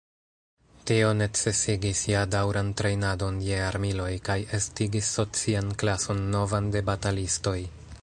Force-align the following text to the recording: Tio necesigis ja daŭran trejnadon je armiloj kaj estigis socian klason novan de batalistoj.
Tio 0.91 1.11
necesigis 1.17 2.01
ja 2.13 2.23
daŭran 2.37 2.73
trejnadon 2.81 3.39
je 3.49 3.61
armiloj 3.67 4.09
kaj 4.31 4.41
estigis 4.61 5.15
socian 5.19 5.73
klason 5.85 6.29
novan 6.39 6.77
de 6.77 6.87
batalistoj. 6.93 7.59